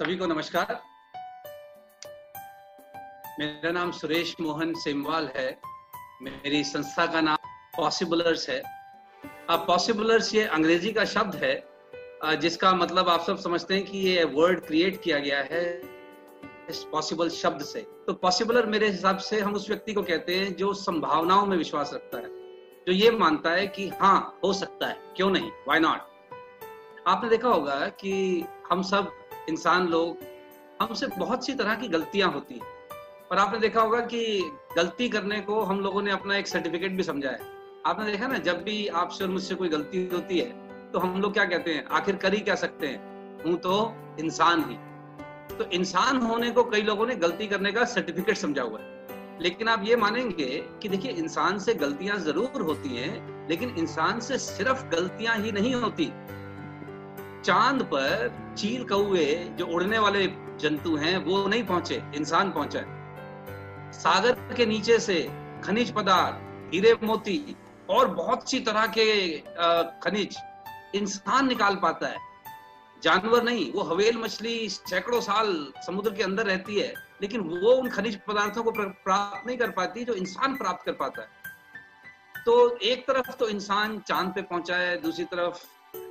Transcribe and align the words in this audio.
सभी 0.00 0.16
को 0.16 0.26
नमस्कार। 0.26 0.80
मेरा 3.38 3.70
नाम 3.70 3.90
सुरेश 3.90 4.34
मोहन 4.40 4.72
सेमवाल 4.74 5.28
है। 5.36 5.48
मेरी 6.22 6.62
संस्था 6.64 7.04
का 7.06 7.20
नाम 7.20 7.48
पॉसिबलर्स 7.76 8.48
है। 8.50 8.58
अब 9.50 9.66
पॉसिबलर्स 9.66 10.34
ये 10.34 10.44
अंग्रेज़ी 10.48 10.92
का 10.92 11.04
शब्द 11.04 11.34
है 11.34 12.38
जिसका 12.40 12.72
मतलब 12.74 13.08
आप 13.08 13.24
सब 13.24 13.38
समझते 13.38 13.74
हैं 13.74 13.84
कि 13.84 13.98
ये 13.98 14.22
वर्ड 14.24 14.60
क्रिएट 14.66 15.00
किया 15.02 15.18
गया 15.18 15.40
है 15.50 15.64
इस 16.70 16.82
पॉसिबल 16.92 17.28
शब्द 17.30 17.62
से। 17.62 17.80
तो 18.06 18.12
पॉसिबलर 18.14 18.66
मेरे 18.66 18.88
हिसाब 18.88 19.18
से 19.18 19.40
हम 19.40 19.54
उस 19.54 19.68
व्यक्ति 19.68 19.94
को 19.94 20.02
कहते 20.02 20.36
हैं 20.36 20.54
जो 20.56 20.72
संभावनाओं 20.74 21.46
में 21.46 21.56
विश्वास 21.56 21.90
रखता 21.94 22.18
है, 22.18 22.28
जो 22.86 22.92
ये 22.92 23.10
मानता 23.10 23.50
है 23.50 23.66
कि 23.66 23.88
हाँ 24.00 24.38
हो 24.44 24.52
सकता 24.52 24.86
है, 24.86 24.96
क्यों 25.16 25.30
नहीं? 25.30 25.50
वाई 25.68 25.78
नॉट 25.78 26.00
आपने 27.06 27.30
देखा 27.30 27.48
होगा 27.48 27.78
कि 28.00 28.44
हम 28.70 28.82
सब 28.82 29.10
इंसान 29.48 29.88
लोग, 29.88 30.18
हमसे 30.82 31.06
बहुत 31.08 31.46
सी 31.46 31.54
तरह 31.54 31.74
की 31.74 31.88
गलतियाँ 31.88 32.30
होती 32.32 32.54
हैं। 32.54 32.66
और 33.32 33.38
आपने 33.38 33.58
देखा 33.58 33.80
होगा 33.80 34.00
कि 34.00 34.50
गलती 34.76 35.08
करने 35.08 35.40
को 35.40 35.60
हम 35.60 35.80
लोगों 35.80 36.02
ने 36.02 36.10
अपना 36.10 36.36
एक 36.36 36.46
सर्टिफिकेट 36.46 36.92
भी 36.92 37.02
समझा 37.02 37.30
है। 37.30 37.40
आपने 37.86 38.10
देखा 38.12 38.26
ना, 38.26 38.38
जब 38.38 38.62
भी 38.62 38.86
आपसे 38.86 39.24
और 39.24 39.30
मुझसे 39.30 39.54
कोई 39.54 39.68
गलती 39.68 40.08
होती 40.12 40.38
है 40.38 40.68
तो 40.92 40.98
हम 40.98 41.20
लोग 41.20 41.32
क्या 41.32 41.44
कहते 41.44 41.74
हैं? 41.74 41.84
आखिर 41.86 42.16
कर 42.16 42.34
ही 42.34 42.40
क्या 42.40 42.54
सकते 42.54 42.86
हैं? 42.86 43.42
हूँ 43.44 43.56
तो 43.56 43.74
इंसान 44.20 44.64
ही। 44.70 44.76
तो 45.56 45.64
इंसान 45.72 46.16
होने 46.16 46.50
को 46.50 46.64
कई 46.64 46.82
लोगों 46.82 47.06
ने 47.06 47.14
गलती 47.16 47.46
करने 47.46 47.72
का 47.72 47.84
सर्टिफिकेट 47.84 48.36
समझा 48.36 48.62
हुआ 48.62 48.80
है। 48.80 49.38
लेकिन 49.40 49.68
आप 49.68 49.84
ये 49.84 49.96
मानेंगे 49.96 50.46
कि 50.82 50.88
देखिए, 50.88 51.12
इंसान 51.12 51.58
से 51.58 51.74
गलतियाँ 51.74 52.18
ज़रूर 52.18 52.62
होती 52.62 52.96
हैं, 52.96 53.48
लेकिन 53.48 53.74
इंसान 53.78 54.20
से 54.20 54.38
सिर्फ़ 54.38 54.84
गलतियाँ 54.86 55.36
ही 55.36 55.52
नहीं 55.52 55.74
होती। 55.74 56.12
चाँद 57.50 57.82
पर 57.82 58.54
चील 58.58 58.82
कौए 58.84 59.24
जो 59.58 59.66
उड़ने 59.66 59.98
वाले 59.98 60.26
जंतु 60.60 60.94
हैं, 60.96 61.16
वो 61.18 61.46
नहीं 61.48 61.62
पहुँचे, 61.64 61.94
इंसान 62.14 62.50
पहुँचा 62.52 62.80
सागर 63.92 64.54
के 64.56 64.66
नीचे 64.66 64.98
से 64.98 65.16
खनिज 65.64 65.90
पदार्थ, 65.90 66.36
हीरे 66.74 66.92
मोती 67.02 67.56
और 67.90 68.08
बहुत 68.10 68.50
सी 68.50 68.60
तरह 68.60 68.86
के 68.98 69.06
खनिज 70.04 70.36
इंसान 70.94 71.48
निकाल 71.48 71.76
पाता 71.76 72.08
है। 72.08 72.18
जानवर 73.02 73.42
नहीं, 73.42 73.72
वो 73.72 73.82
हवेल 73.82 74.18
मछली 74.18 74.68
सैकड़ों 74.68 75.20
साल 75.20 75.52
समुद्र 75.86 76.14
के 76.14 76.22
अंदर 76.22 76.46
रहती 76.46 76.80
है, 76.80 76.94
लेकिन 77.22 77.40
वो 77.40 77.72
उन 77.72 77.90
खनिज 77.90 78.18
पदार्थों 78.28 78.62
को 78.62 78.70
प्राप्त 78.70 79.46
नहीं 79.46 79.56
कर 79.56 79.70
पाती 79.72 80.04
जो 80.04 80.14
इंसान 80.14 80.56
प्राप्त 80.56 80.86
कर 80.86 80.92
पाता 80.92 81.22
है। 81.22 81.28
तो 82.44 82.78
एक 82.84 83.06
तरफ़ 83.06 83.36
तो 83.36 83.48
इंसान 83.48 83.98
चाँद 83.98 84.32
पे 84.34 84.42
पहुँचा 84.44 84.76
है, 84.76 84.96
दूसरी 85.02 85.24
तरफ़ 85.26 85.66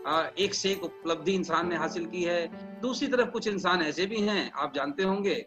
एक 0.09 0.53
से 0.53 0.71
एक 0.71 0.83
उपलब्धि 0.83 1.31
इंसान 1.31 1.69
ने 1.69 1.75
हासिल 1.75 2.05
की 2.05 2.23
है। 2.23 2.47
दूसरी 2.81 3.07
तरफ़ 3.07 3.29
कुछ 3.29 3.47
इंसान 3.47 3.81
ऐसे 3.81 4.05
भी 4.05 4.21
हैं, 4.21 4.51
आप 4.51 4.73
जानते 4.75 5.03
होंगे 5.03 5.45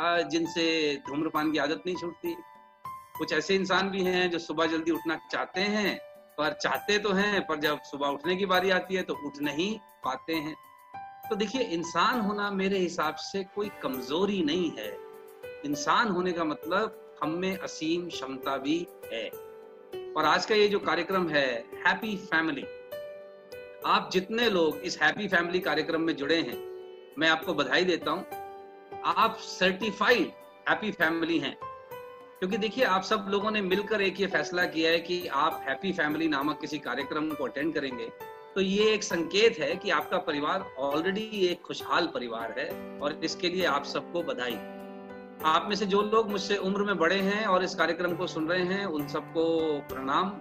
जिनसे 0.00 0.96
धूम्रपान 1.08 1.52
की 1.52 1.58
आदत 1.58 1.82
नहीं 1.86 1.96
छूटती। 1.96 2.34
कुछ 3.18 3.32
ऐसे 3.32 3.54
इंसान 3.54 3.90
भी 3.90 4.02
हैं 4.02 4.30
जो 4.30 4.38
सुबह 4.38 4.66
जल्दी 4.66 4.90
उठना 4.90 5.18
चाहते 5.32 5.60
हैं, 5.60 5.98
पर 6.38 6.52
चाहते 6.52 6.98
तो 6.98 7.12
हैं, 7.12 7.46
पर 7.46 7.60
जब 7.60 7.82
सुबह 7.82 8.08
उठने 8.08 8.36
की 8.36 8.46
बारी 8.46 8.70
आती 8.70 8.94
है 8.94 9.02
तो 9.02 9.14
उठ 9.26 9.40
नहीं 9.42 9.78
पाते 10.04 10.34
हैं। 10.34 10.54
तो 11.30 11.36
देखिए, 11.36 11.62
इंसान 11.62 12.20
होना 12.20 12.50
मेरे 12.50 12.78
हिसाब 12.78 13.14
से 13.14 13.44
कोई 13.44 13.70
कमज़ोरी 13.82 14.42
नहीं 14.42 14.70
है। 14.78 14.90
इंसान 15.64 16.08
होने 16.08 16.32
का 16.32 16.44
मतलब 16.44 17.18
हम 17.22 17.30
में 17.30 17.56
असीम 17.58 18.08
क्षमता 18.08 18.56
भी 18.56 18.86
है। 19.12 19.28
और 20.12 20.24
आज 20.24 20.46
का 20.46 20.54
ये 20.54 20.68
जो 20.68 20.78
कार्यक्रम 20.78 21.28
है 21.28 21.46
हैप्पी 21.86 22.16
फैमिली 22.16 22.64
आप 23.86 24.10
जितने 24.12 24.50
लोग 24.50 24.76
इस 24.76 25.02
हैप्पी 25.02 25.28
फैमिली 25.28 25.60
कार्यक्रम 25.60 26.00
में 26.00 26.16
जुड़े 26.16 26.36
हैं, 26.36 26.56
मैं 27.18 27.28
आपको 27.28 27.54
बधाई 27.54 27.84
देता 27.84 28.10
हूँ। 28.10 28.26
आप 29.04 29.36
सर्टिफाइड 29.40 30.32
हैप्पी 30.68 30.90
फैमिली 30.90 31.38
हैं। 31.38 31.56
क्योंकि 32.38 32.56
देखिए, 32.56 32.84
आप 32.84 33.02
सब 33.02 33.26
लोगों 33.28 33.50
ने 33.50 33.60
मिलकर 33.60 34.00
एक 34.00 34.20
ये 34.20 34.26
फैसला 34.26 34.64
किया 34.64 34.90
है 34.90 35.00
कि 35.00 35.26
आप 35.26 35.64
हैप्पी 35.68 35.92
फैमिली 35.92 36.28
नामक 36.28 36.60
किसी 36.60 36.78
कार्यक्रम 36.78 37.30
को 37.30 37.44
अटेंड 37.44 37.74
करेंगे। 37.74 38.10
तो 38.54 38.60
ये 38.60 38.92
एक 38.92 39.02
संकेत 39.02 39.58
है 39.58 39.76
कि 39.76 39.90
आपका 39.90 40.18
परिवार 40.18 40.74
ऑलरेडी 40.78 41.46
एक 41.46 41.60
खुशहाल 41.60 42.06
परिवार 42.06 42.54
है 42.58 42.98
और 42.98 43.20
इसके 43.24 43.48
लिए 43.48 43.64
आप 43.64 43.84
सबको 43.84 44.22
बधाई। 44.22 44.54
आप 45.44 45.66
में 45.68 45.76
से 45.76 45.86
जो 45.86 46.02
लोग 46.02 46.30
मुझसे 46.30 46.56
उम्र 46.56 46.82
में 46.82 46.98
बड़े 46.98 47.16
हैं 47.16 47.46
और 47.46 47.64
इस 47.64 47.74
कार्यक्रम 47.74 48.16
को 48.16 48.26
सुन 48.26 48.48
रहे 48.48 48.64
हैं, 48.64 48.86
उन 48.86 49.08
सबको 49.08 49.78
प्रणाम। 49.78 50.32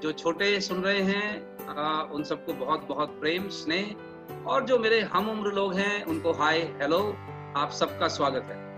जो 0.00 0.12
छोटे 0.12 0.60
सुन 0.60 0.82
रहे 0.82 1.00
हैं 1.00 1.49
उन 2.12 2.24
सबको 2.24 2.52
बहुत 2.52 2.84
बहुत 2.84 3.20
प्रेम, 3.20 3.48
स्नेह। 3.48 3.96
और 4.46 4.64
जो 4.64 4.78
मेरे 4.78 5.00
हम 5.00 5.30
उम्र 5.30 5.52
लोग 5.52 5.74
हैं, 5.74 6.04
उनको 6.04 6.32
हाय, 6.32 6.58
हेलो, 6.58 7.16
आप 7.56 7.70
सबका 7.70 8.08
स्वागत 8.08 8.42
है। 8.42 8.70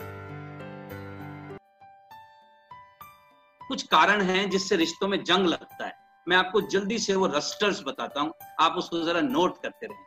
कुछ 3.68 3.82
कारण 3.82 4.20
हैं 4.20 4.50
जिससे 4.50 4.76
रिश्तों 4.76 5.08
में 5.08 5.24
जंग 5.24 5.46
लगता 5.46 5.86
है। 5.86 5.94
मैं 6.28 6.36
आपको 6.36 6.60
जल्दी 6.60 6.98
से 6.98 7.14
वो 7.14 7.26
रस्टर्स 7.26 7.82
बताता 7.86 8.20
हूँ। 8.20 8.32
आप 8.60 8.72
उसको 8.72 9.00
जरा 9.00 9.20
नोट 9.20 9.62
करते 9.62 9.86
रहें। 9.86 10.04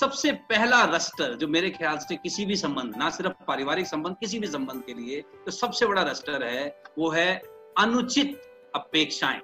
सबसे 0.00 0.32
पहला 0.32 0.84
रस्टर, 0.84 1.34
जो 1.34 1.48
मेरे 1.48 1.70
ख्याल 1.70 1.98
से 1.98 2.16
किसी 2.16 2.46
भी 2.46 2.56
संबंध, 2.56 2.96
ना 2.96 3.10
सिर्फ़ 3.10 3.44
पारिवारिक 3.48 3.86
संबंध, 3.86 4.16
किसी 4.20 4.38
भी 4.38 4.46
संबंध 4.46 4.82
के 4.82 4.94
लिए 4.94 5.20
तो 5.20 5.50
सबसे 5.50 5.86
बड़ा 5.86 6.02
रस्टर 6.02 6.42
है, 6.42 6.82
वो 6.98 7.10
है 7.10 7.42
अनुचित 7.78 8.42
अपेक्षाएँ। 8.74 9.40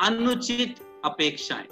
अनुचित 0.00 0.80
अपेक्षाएँ। 1.04 1.66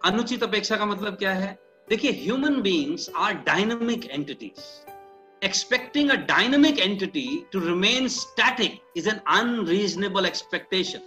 अनुचित 0.00 0.42
अपेक्षा 0.42 0.76
का 0.76 0.86
मतलब 0.86 1.16
क्या 1.16 1.32
है? 1.32 1.58
देखिए 1.88 2.10
human 2.12 2.60
beings 2.62 3.08
are 3.16 3.34
dynamic 3.46 4.04
entities 4.06 4.60
expecting 5.42 6.10
a 6.10 6.14
dynamic 6.26 6.78
entity 6.78 7.44
to 7.52 7.60
remain 7.60 8.08
static 8.08 8.80
is 8.96 9.08
an 9.08 9.20
unreasonable 9.30 10.26
expectation 10.26 11.00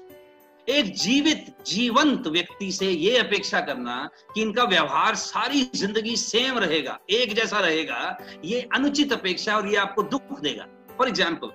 एक 0.67 0.93
जीवित, 0.95 1.45
जीवंत 1.67 2.27
व्यक्ति 2.27 2.71
से 2.71 2.89
यह 2.89 3.23
अपेक्षा 3.23 3.59
करना 3.61 3.97
कि 4.33 4.41
इनका 4.41 4.63
व्यवहार 4.63 5.15
सारी 5.15 5.61
ज़िंदगी 5.75 6.15
सेम 6.17 6.57
रहेगा, 6.57 6.99
एक 7.09 7.33
जैसा 7.35 7.59
रहेगा, 7.59 8.17
ये 8.45 8.61
अनुचित 8.75 9.13
अपेक्षा 9.13 9.57
और 9.57 9.67
ये 9.67 9.75
आपको 9.75 10.03
दुख 10.03 10.39
देगा। 10.41 10.65
फॉर 10.97 11.07
एग्ज़ाम्पल 11.07 11.47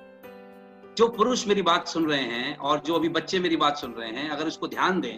जो 1.00 1.06
पुरुष 1.08 1.46
मेरी 1.46 1.62
बात 1.62 1.86
सुन 1.88 2.06
रहे 2.06 2.22
हैं 2.22 2.56
और 2.58 2.80
जो 2.86 2.94
अभी 2.94 3.08
बच्चे 3.08 3.38
मेरी 3.40 3.56
बात 3.56 3.76
सुन 3.76 3.92
रहे 3.98 4.08
हैं, 4.08 4.28
अगर 4.30 4.46
उसको 4.46 4.68
ध्यान 4.68 5.00
दें 5.00 5.16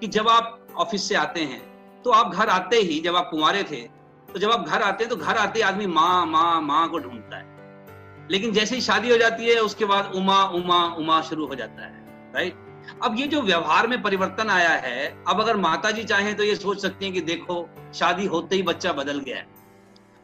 कि 0.00 0.06
जब 0.06 0.28
आप 0.28 0.74
ऑफ़िस 0.76 1.08
से 1.08 1.14
आते 1.14 1.40
हैं 1.42 1.60
तो 2.02 2.10
आप 2.10 2.34
घर 2.34 2.48
आते 2.48 2.76
ही 2.78 2.98
जब 3.00 3.16
आप 3.16 3.28
कुंवारे 3.30 3.62
थे 3.62 3.80
तो 4.28 4.38
जब 4.38 4.50
आप 4.50 4.66
घर 4.68 4.82
आते 4.82 5.04
हैं 5.04 5.10
तो 5.10 5.16
घर 5.16 5.36
आते 5.36 5.58
ही 5.58 5.62
आदमी 5.62 5.86
माँ 5.86 6.26
माँ 6.26 6.60
माँ 6.62 6.88
को 6.88 6.98
ढूंढता 6.98 7.36
है। 7.36 8.28
लेकिन 8.30 8.52
जैसे 8.52 8.74
ही 8.74 8.80
शादी 8.80 9.10
हो 9.10 9.16
जाती 9.16 9.48
है, 9.48 9.58
उसके 9.60 9.84
बाद 9.84 10.12
उमा 10.14 10.42
उमा 10.52 10.84
उमा 10.94 11.20
शुरू 11.22 11.46
हो 11.46 11.54
जाता 11.54 11.86
है 11.86 12.32
राइट 12.34 13.00
अब 13.02 13.18
ये 13.18 13.26
जो 13.26 13.42
व्यवहार 13.42 13.86
में 13.86 14.00
परिवर्तन 14.02 14.50
आया 14.50 14.74
है, 14.78 15.24
अब 15.28 15.40
अगर 15.40 15.56
माता 15.58 15.90
जी 15.90 16.04
चाहें 16.04 16.34
तो 16.36 16.44
ये 16.44 16.56
सोच 16.56 16.82
सकती 16.82 17.04
हैं 17.04 17.14
कि 17.14 17.20
देखो, 17.22 17.68
शादी 17.94 18.26
होते 18.26 18.56
ही 18.56 18.62
बच्चा 18.64 18.92
बदल 18.92 19.20
गया 19.20 19.36
है। 19.36 19.46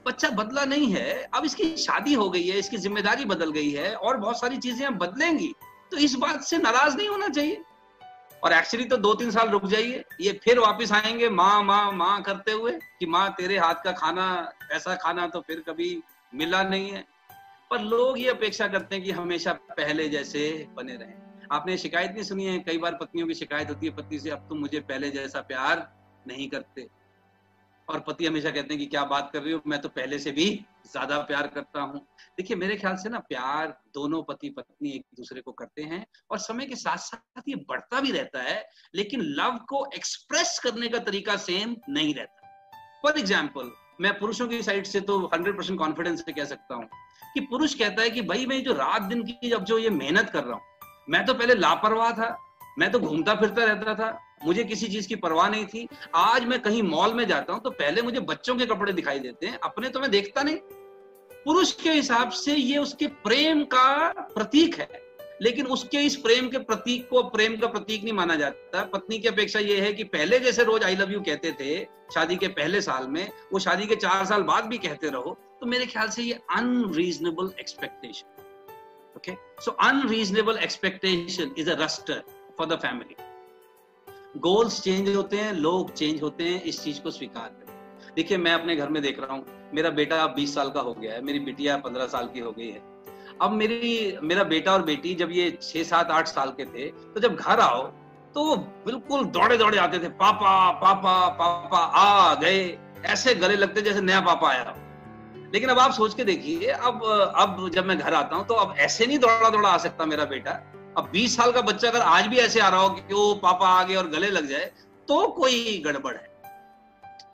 बच्चा 0.07 0.29
बदला 0.31 0.65
नहीं 0.65 0.93
है। 0.93 1.13
अब 1.35 1.45
इसकी 1.45 1.77
शादी 1.77 2.15
हो 2.15 2.29
गई 2.31 2.47
है, 2.47 2.59
इसकी 2.59 2.77
ज़िम्मेदारी 2.77 3.25
बदल 3.25 3.51
गई 3.51 3.71
है 3.71 3.95
और 3.95 4.17
बहुत 4.17 4.41
सारी 4.41 4.57
चीज़ें 4.59 4.99
बदलेंगी 4.99 5.53
तो 5.93 5.97
इस 5.99 6.15
बात 6.15 6.43
से 6.43 6.59
नाराज़ 6.59 6.97
नहीं 6.97 7.09
होना 7.09 7.29
चाहिए। 7.29 7.63
और 8.43 8.53
एक्चुअली 8.53 8.85
तो 8.85 8.97
दो 8.97 9.15
तीन 9.15 9.31
साल 9.31 9.49
रुक 9.49 9.67
जाइए, 9.67 10.05
ये 10.21 10.33
फिर 10.45 10.59
वापस 10.59 10.93
आएँगे 10.93 11.29
माँ 11.29 11.63
माँ 11.65 11.93
माँ 11.93 12.23
करते 12.23 12.53
हुए 12.53 12.73
कि 12.99 13.07
माँ, 13.07 13.29
तेरे 13.31 13.59
हाथ 13.59 13.83
का 13.85 13.93
खाना, 13.93 14.53
ऐसा 14.73 14.95
खाना 14.95 15.27
तो 15.27 15.41
फिर 15.41 15.63
कभी 15.69 16.03
मिला 16.33 16.63
नहीं 16.63 16.91
है। 16.91 17.05
पर 17.71 17.81
लोग 17.81 18.19
ये 18.19 18.29
अपेक्षा 18.31 18.67
करते 18.69 18.97
हैं 18.97 19.05
कि 19.05 19.11
हमेशा 19.11 19.53
पहले 19.53 20.09
जैसे 20.09 20.69
बने 20.77 20.97
रहें। 20.97 21.15
आपने 21.53 21.77
शिकायत 21.79 22.11
नहीं 22.11 22.23
सुनी 22.23 22.45
है, 22.45 22.59
कई 22.59 22.79
बार 22.79 22.95
पत्नियों 22.95 23.27
की 23.27 23.35
शिकायत 23.35 23.69
होती 23.69 23.87
है, 23.87 23.93
पति 23.93 24.19
से, 24.19 24.31
अब 24.31 24.47
तुम 24.49 24.59
मुझे 24.59 24.81
पहले 24.81 25.11
जैसा 25.11 25.41
प्यार 25.41 25.89
नहीं 26.27 26.49
करते। 26.49 26.89
और 27.89 28.01
पति 28.01 28.27
हमेशा 28.27 28.51
कहते 28.51 28.75
हैं 28.75 28.79
कि 28.79 28.87
क्या 28.87 29.05
बात 29.05 29.31
कर 29.33 29.43
रही 29.43 29.53
हो? 29.53 29.61
मैं 29.67 29.81
तो 29.81 29.89
पहले 29.89 30.19
से 30.19 30.33
भी 30.33 30.45
ज़्यादा 30.87 31.19
प्यार 31.21 31.47
करता 31.47 31.81
हूँ। 31.81 32.01
देखिए, 32.39 32.57
मेरे 32.57 32.77
ख्याल 32.77 32.97
से 32.97 33.09
ना 33.09 33.19
प्यार 33.19 33.77
दोनों 33.95 34.23
पति 34.23 34.49
पत्नी 34.49 34.91
एक 34.91 35.05
दूसरे 35.17 35.41
को 35.41 35.53
करते 35.53 35.83
हैं 35.83 36.05
और 36.31 36.39
समय 36.39 36.67
के 36.67 36.77
साथ 36.77 36.97
साथ 36.99 37.49
ये 37.49 37.55
बढ़ता 37.69 38.01
भी 38.01 38.13
रहता 38.13 38.43
है, 38.43 38.65
लेकिन 38.95 39.21
लव 39.39 39.59
को 39.69 39.85
एक्सप्रेस 39.95 40.59
करने 40.65 40.89
का 40.89 40.99
तरीका 41.01 41.37
सेम 41.39 41.77
नहीं 41.89 42.15
रहता। 42.15 43.01
फॉर 43.03 43.19
एग्ज़ाम्पल 43.19 43.71
मैं 44.01 44.19
पुरुषों 44.19 44.47
की 44.49 44.63
साइड 44.63 44.87
से 44.87 45.01
तो 45.01 45.19
हंड्रेड 45.35 45.57
परसेंट 45.57 45.79
कॉन्फिडेंस 45.79 46.25
से 46.25 46.33
कह 46.33 46.45
सकता 46.45 46.75
हूँ 46.75 46.89
कि 47.35 47.41
पुरुष 47.41 47.75
कहता 47.75 48.03
है 48.03 48.11
कि 48.11 48.23
भाई, 48.23 48.47
मैं 48.47 48.63
जो 48.65 48.73
रात 48.73 49.03
दिन 49.03 49.23
की 49.23 49.51
जब 49.51 49.65
जो 49.65 49.79
ये 49.79 49.91
मेहनत 49.91 50.31
कर 50.31 50.45
रहा 50.45 50.55
हूँ, 50.55 50.63
मैं 51.11 51.25
तो 51.27 51.35
पहले 51.35 51.55
लापरवाह 51.55 52.11
था, 52.13 52.37
मैं 52.79 52.91
तो 52.93 52.99
घूमता 53.01 53.35
फिरता 53.35 53.65
रहता 53.65 53.95
था 53.95 54.19
मुझे 54.45 54.65
किसी 54.65 54.89
चीज़ 54.89 55.09
की 55.09 55.17
परवाह 55.17 55.49
नहीं 55.49 55.67
थी। 55.67 55.87
आज 56.15 56.45
मैं 56.45 56.61
कहीं 56.63 56.83
मॉल 56.83 57.15
में 57.15 57.27
जाता 57.27 57.53
हूँ 57.53 57.63
तो 57.63 57.71
पहले 57.73 58.03
मुझे 58.03 58.21
बच्चों 58.23 58.57
के 58.57 58.67
कपड़े 58.67 58.93
दिखाई 58.93 59.19
देते 59.19 59.47
हैं। 59.47 59.59
अपने 59.65 59.89
तो 59.89 60.01
मैं 60.01 60.11
देखता 60.11 60.43
नहीं। 60.43 60.57
पुरुष 61.45 61.73
के 61.73 61.91
हिसाब 61.91 62.31
से 62.31 62.55
ये 62.55 62.79
उसके 62.79 63.07
प्रेम 63.25 63.65
का 63.65 64.09
प्रतीक 64.35 64.79
है। 64.81 64.89
लेकिन 65.43 65.67
उसके 65.67 65.99
इस 65.99 66.17
प्रेम 66.17 66.49
के 66.49 66.59
प्रतीक 66.59 67.09
को 67.09 67.23
प्रेम 67.31 67.57
का 67.57 67.67
प्रतीक 67.67 68.03
नहीं 68.03 68.13
माना 68.13 68.35
जाता। 68.35 68.83
पत्नी 68.85 69.19
की 69.19 69.29
अपेक्षा 69.29 69.61
यह 69.61 69.83
है 69.83 69.93
कि 69.93 70.05
पहले 70.05 70.39
जैसे 70.39 70.65
रोज 70.65 70.85
आई 70.85 70.97
लव 70.97 71.13
यू 71.13 71.21
कहते 71.21 71.51
थे, 71.61 71.85
शादी 72.15 72.37
के 72.37 72.49
पहले 72.51 72.81
साल 72.81 73.07
में, 73.07 73.31
वो 73.53 73.59
शादी 73.59 73.87
के 73.87 73.97
चार 73.97 74.25
साल 74.27 74.43
बाद 74.43 74.65
भी 74.65 74.79
कहते 74.79 75.09
रहो 75.09 75.37
तो 75.61 75.67
मेरे 75.67 75.87
ख्याल 75.87 76.09
से 76.09 76.23
ये 76.23 76.39
unreasonable 76.51 77.51
expectation 77.61 78.27
okay 79.17 79.33
so 79.65 79.71
unreasonable 79.83 80.59
expectation 80.59 81.55
is 81.59 81.71
a 81.71 81.77
disaster 81.81 82.23
for 82.59 82.67
the 82.67 82.79
family 82.79 83.17
goals 84.35 84.81
change 84.83 85.15
होते 85.17 85.37
हैं, 85.37 85.53
लोग 85.55 85.93
चेंज 85.93 86.23
होते 86.23 86.45
हैं, 86.45 86.63
इस 86.63 86.83
चीज़ 86.85 87.01
को 87.01 87.11
स्वीकार 87.11 87.49
करें। 87.49 88.15
देखिए, 88.17 88.39
मैं 88.39 88.53
अपने 88.53 88.77
घर 88.77 88.89
में 88.89 89.03
देख 89.03 89.21
रहा 89.21 89.35
हूँ, 89.35 89.45
मेरा 89.75 89.91
बेटा 89.93 90.23
अब 90.23 90.35
बीस 90.35 90.55
साल 90.55 90.71
का 90.71 90.81
हो 90.81 90.95
गया 90.95 91.13
है, 91.15 91.23
मेरी 91.23 91.39
बिटिया 91.41 91.77
पंद्रह 91.79 92.07
साल 92.09 92.27
की 92.27 92.41
हो 92.41 92.53
गई 92.53 92.69
है। 92.69 92.83
अब 93.43 93.53
मेरी, 93.53 94.19
मेरा 94.23 94.45
बेटा 94.45 94.73
और 94.73 94.83
बेटी 94.83 95.15
जब 95.15 95.31
ये 95.33 95.51
छह 95.63 95.83
सात 95.85 96.11
आठ 96.11 96.29
साल 96.29 96.51
के 96.51 96.65
थे 96.67 96.89
तो 96.91 97.21
जब 97.21 97.37
घर 97.37 97.61
आओ 97.61 97.83
तो 98.35 98.45
वो 98.45 98.57
बिल्कुल 98.57 99.25
दौड़े 99.27 99.57
दौड़े 99.59 99.79
आते 99.79 99.99
थे, 99.99 100.09
पापा 100.09 100.71
पापा 100.73 101.29
पापा, 101.31 101.79
आ 101.79 102.35
गए। 102.35 102.79
ऐसे 103.07 103.35
गले 103.35 103.57
लगते 103.57 103.83
जैसे 103.83 104.01
नया 104.01 104.21
पापा 104.21 104.49
आया 104.49 104.75
लेकिन 105.55 105.69
अब 105.69 105.79
आप 105.79 105.93
सोच 105.93 106.15
के 106.15 106.25
देखिए, 106.25 106.67
अब 106.67 107.03
अब 107.37 107.69
जब 107.71 107.87
मैं 107.87 107.99
घर 107.99 108.15
आता 108.15 108.37
हूँ 108.37 108.47
तो 108.47 108.55
अब 108.55 108.75
ऐसे 108.79 109.07
नहीं 109.07 109.19
दौड़ा 109.19 109.49
दौड़ा 109.51 109.69
आ 109.69 109.79
सकता 109.79 110.05
मेरा 110.07 110.25
बेटा। 110.27 110.53
अब 110.99 111.13
20 111.13 111.37
साल 111.37 111.53
का 111.53 111.61
बच्चा 111.61 111.89
अगर 111.89 112.01
आज 112.01 112.27
भी 112.27 112.37
ऐसे 112.37 112.61
आ 112.61 112.69
रहा 112.69 112.81
हो 112.81 112.89
कि 112.89 113.15
वो 113.15 113.35
पापा 113.35 113.69
आ 113.69 113.83
गए 113.85 113.95
और 113.95 114.09
गले 114.09 114.31
लग 114.31 114.47
जाए 114.47 114.65
तो 115.09 115.27
कोई 115.29 115.79
गड़बड़ 115.79 116.17
है। 116.17 116.31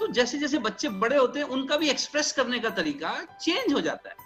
तो 0.01 0.07
जैसे 0.07 0.39
जैसे 0.39 0.59
बच्चे 0.59 0.89
बड़े 0.89 1.17
होते 1.17 1.39
हैं, 1.39 1.47
उनका 1.47 1.77
भी 1.77 1.89
एक्सप्रेस 1.91 2.33
करने 2.33 2.59
का 2.59 2.71
तरीका 2.71 3.13
चेंज 3.41 3.73
हो 3.73 3.81
जाता 3.81 4.11
है। 4.11 4.17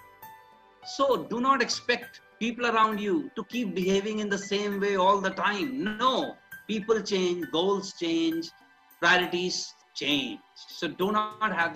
So 0.83 1.17
do 1.31 1.39
not 1.39 1.63
expect 1.63 2.19
people 2.41 2.65
around 2.65 3.01
you 3.01 3.31
to 3.37 3.43
keep 3.43 3.69
behaving 3.69 4.21
in 4.21 4.29
the 4.29 4.37
same 4.37 4.73
way 4.73 4.95
all 4.97 5.23
the 5.23 5.33
time 5.37 5.71
no 6.03 6.21
people 6.67 7.01
change 7.03 7.45
goals 7.45 7.95
change 7.95 8.51
priorities 9.01 9.67
change 9.97 10.39
so 10.57 10.87
do 10.99 11.11
not 11.11 11.53
है 11.53 11.69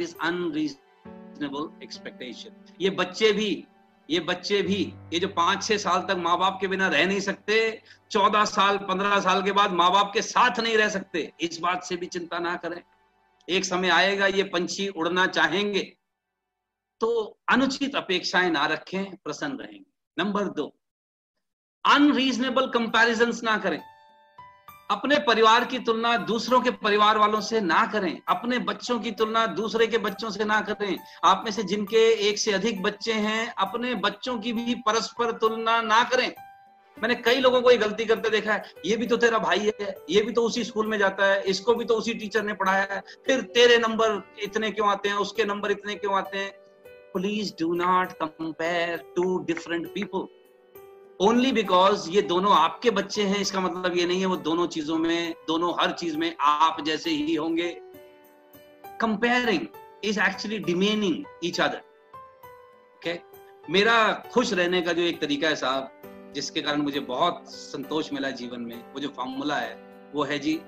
ये 2.81 2.91
बच्चे 2.91 3.33
भी 3.33 3.67
ये 4.09 4.21
बच्चे 4.21 4.61
भी, 4.63 4.83
ये 5.13 5.19
जो 5.21 5.29
पाँच 5.29 5.63
छह 5.65 5.77
साल 5.77 6.01
तक 6.01 6.17
माँ 6.19 6.37
बाप 6.39 6.59
के 6.61 6.69
बिना 6.69 6.89
रह 6.89 7.07
नहीं 7.07 7.21
सकते, 7.21 7.83
चौदह 8.11 8.45
साल, 8.45 8.77
पंद्रह 8.79 9.19
साल 9.21 9.43
के 9.43 9.53
बाद 9.53 9.73
माँ 9.73 9.91
बाप 9.93 10.11
के 10.15 10.23
साथ 10.23 10.61
नहीं 10.61 10.77
रह 10.77 10.89
सकते, 10.89 11.33
इस 11.41 11.59
बात 11.59 11.85
से 11.85 11.97
भी 11.97 12.07
चिंता 12.07 12.39
ना 12.39 12.55
करें। 12.57 12.83
एक 13.49 13.65
समय 13.65 13.89
आएगा, 13.89 14.27
ये 14.27 14.43
पंछी 14.45 14.89
उड़ना 14.89 15.27
चाहेंगे 15.29 15.83
तो 17.01 17.39
अनुचित 17.49 17.97
अपेक्षाएँ 17.97 18.51
ना 18.51 18.67
रखें, 18.67 19.17
प्रसन्न 19.17 19.59
रहेंगे। 19.59 19.85
नंबर 20.17 20.45
दो 20.51 20.67
अनरीजनेबल 21.85 22.67
कंपेरिजन 22.67 23.33
ना 23.45 23.57
करें। 23.59 23.81
अपने 24.91 25.19
परिवार 25.19 25.65
की 25.65 25.79
तुलना 25.79 26.17
दूसरों 26.17 26.61
के 26.61 26.71
परिवार 26.71 27.19
वालों 27.19 27.41
से 27.41 27.61
ना 27.61 27.87
करें। 27.87 28.21
अपने 28.29 28.59
बच्चों 28.59 28.99
की 28.99 29.11
तुलना 29.11 29.47
दूसरे 29.47 29.87
के 29.87 29.99
बच्चों 29.99 30.31
से 30.31 30.45
ना 30.45 30.61
करें। 30.61 30.99
आप 31.25 31.43
में 31.45 31.53
से 31.53 31.63
जिनके 31.63 32.29
एक 32.29 32.39
से 32.39 32.53
अधिक 32.53 32.83
बच्चे 32.83 33.13
हैं, 33.13 33.55
अपने 33.59 33.95
बच्चों 33.95 34.39
की 34.39 34.53
भी 34.53 34.75
परस्पर 34.75 35.33
तुलना 35.33 35.81
ना 35.81 36.03
करें। 36.05 36.33
मैंने 36.99 37.15
कई 37.15 37.41
लोगों 37.41 37.63
को 37.63 37.71
ये 37.71 37.77
गलती 37.77 38.05
करते 38.05 38.31
देखा 38.31 38.53
है, 38.53 38.65
ये 38.87 38.97
भी 38.97 39.07
तो 39.07 39.17
तेरा 39.17 39.39
भाई 39.39 39.73
है, 39.81 39.95
ये 40.11 40.23
भी 40.23 40.33
तो 40.33 40.43
उसी 40.43 40.65
स्कूल 40.65 40.87
में 40.87 40.99
जाता 40.99 41.27
है, 41.27 41.43
इसको 41.43 41.75
भी 41.75 41.85
तो 41.85 41.95
उसी 41.95 42.15
टीचर 42.15 42.43
ने 42.43 42.53
पढ़ाया 42.53 42.89
है। 42.91 43.03
फिर 43.27 43.41
तेरे 43.41 43.79
नंबर 43.79 44.23
इतने 44.43 44.71
क्यों 44.71 44.89
आते 44.89 45.09
हैं, 45.09 45.17
उसके 45.17 45.45
नंबर 45.45 45.71
इतने 45.71 45.95
क्यों 45.95 46.15
आते 46.15 46.39
हैं? 46.39 46.51
Please 47.15 47.53
do 47.61 47.75
not 47.75 48.13
compare 48.13 49.13
two 49.17 49.39
different 49.39 49.87
people. 49.99 50.27
Only 51.21 51.51
because 51.53 52.09
ये 52.11 52.23
दोनों 52.23 52.53
आपके 52.53 52.91
बच्चे 52.91 53.23
हैं, 53.23 53.39
इसका 53.41 53.61
मतलब 53.61 53.97
ये 53.97 54.07
नहीं 54.07 54.21
है 54.21 54.27
वो 54.27 54.37
दोनों 54.37 54.67
चीज़ों 54.67 54.97
में, 54.99 55.35
दोनों 55.47 55.73
हर 55.81 55.93
चीज़ 55.93 56.17
में 56.17 56.35
आप 56.41 56.81
जैसे 56.85 57.11
ही 57.11 57.35
होंगे। 57.35 57.69
Comparing 59.01 59.67
is 60.05 60.21
actually 60.21 60.59
demeaning 60.59 61.25
each 61.45 61.61
other 61.61 61.79
okay 62.97 63.19
मेरा 63.73 63.97
खुश 64.33 64.53
रहने 64.53 64.83
का 64.83 64.93
जो 64.93 65.03
एक 65.03 65.21
तरीका 65.21 65.49
है 65.49 65.57
साहब, 65.57 66.33
जिसके 66.35 66.61
कारण 66.63 66.83
मुझे 66.83 67.01
बहुत 67.01 67.45
संतोष 67.47 68.13
मिला 68.13 68.31
जीवन 68.31 68.61
में, 68.61 68.77
वो 68.95 69.01
जो 69.01 69.09
फॉर्मूला 69.09 69.57
है, 69.57 69.75
वो 70.15 70.25
है 70.25 70.39
जी, 70.39 70.61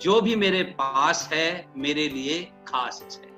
जो 0.00 0.20
भी 0.20 0.36
मेरे 0.36 0.62
पास 0.62 1.28
है, 1.32 1.72
मेरे 1.76 2.08
लिए 2.08 2.42
खास 2.68 3.02
है। 3.22 3.33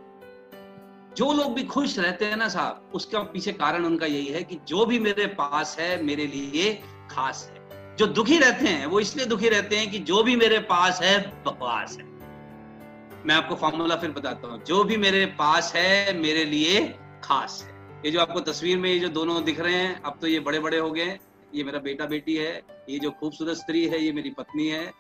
जो 1.16 1.32
लोग 1.32 1.54
भी 1.54 1.62
खुश 1.62 1.98
रहते 1.98 2.24
हैं 2.24 2.36
ना 2.36 2.48
साहब, 2.48 2.90
उसका 2.94 3.18
पीछे 3.18 3.52
कारण 3.52 3.84
उनका 3.84 4.06
यही 4.06 4.26
है 4.26 4.42
कि 4.42 4.58
जो 4.68 4.86
भी 4.86 4.98
मेरे 4.98 5.26
पास 5.26 5.76
है, 5.80 6.02
मेरे 6.02 6.26
लिए 6.26 6.82
खास 7.10 7.52
है। 7.52 7.96
जो 7.96 8.06
दुखी 8.06 8.38
रहते 8.38 8.68
हैं, 8.68 8.86
वो 8.86 9.00
इसलिए 9.00 9.26
दुखी 9.26 9.48
रहते 9.48 9.76
हैं 9.76 9.90
कि 9.90 9.98
जो 9.98 10.22
भी 10.22 10.36
मेरे 10.36 10.58
पास 10.58 11.02
है, 11.02 11.42
बकवास 11.44 11.98
है। 11.98 12.04
मैं 13.26 13.34
आपको 13.34 13.54
फॉर्मूला 13.54 13.96
फिर 13.96 14.10
बताता 14.10 14.48
हूँ। 14.48 14.64
जो 14.64 14.84
भी 14.84 14.96
मेरे 14.96 15.26
पास 15.26 15.72
है, 15.76 16.18
मेरे 16.18 16.44
लिए 16.44 16.94
खास 17.24 17.64
है। 17.64 18.00
ये 18.04 18.10
जो 18.10 18.20
आपको 18.20 18.40
तस्वीर 18.40 18.78
में 18.78 18.90
ये 18.90 18.98
जो 18.98 19.08
दोनों 19.08 19.44
दिख 19.44 19.60
रहे 19.60 19.74
हैं, 19.74 20.02
अब 20.02 20.18
तो 20.20 20.26
ये 20.26 20.40
बड़े 20.40 20.58
बड़े 20.58 20.78
हो 20.78 20.90
गए 20.90 21.18
ये 21.54 21.64
मेरा 21.64 21.78
बेटा 21.78 22.06
बेटी 22.06 22.36
है, 22.36 22.62
ये 22.90 22.98
जो 22.98 23.10
खूबसूरत 23.10 23.56
स्त्री 23.56 23.86
है, 23.86 24.04
ये 24.04 24.12
मेरी 24.12 24.30
पत्नी 24.30 24.68
है। 24.68 24.92